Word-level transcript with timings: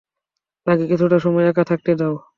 তাকে 0.67 0.83
কিছুটা 0.91 1.17
সময় 1.19 1.45
একা 1.47 1.63
থাকতে 1.69 1.91
দাও। 1.99 2.13